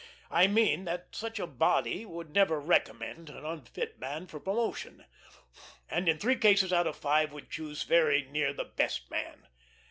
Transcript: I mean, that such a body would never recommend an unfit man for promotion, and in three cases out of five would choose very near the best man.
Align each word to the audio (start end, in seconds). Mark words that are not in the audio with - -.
I 0.31 0.47
mean, 0.47 0.85
that 0.85 1.15
such 1.15 1.37
a 1.37 1.45
body 1.45 2.07
would 2.07 2.33
never 2.33 2.59
recommend 2.59 3.29
an 3.29 3.45
unfit 3.45 3.99
man 3.99 4.25
for 4.25 4.39
promotion, 4.39 5.05
and 5.91 6.09
in 6.09 6.17
three 6.17 6.37
cases 6.37 6.73
out 6.73 6.87
of 6.87 6.95
five 6.97 7.31
would 7.33 7.51
choose 7.51 7.83
very 7.83 8.23
near 8.23 8.51
the 8.51 8.65
best 8.65 9.11
man. 9.11 9.45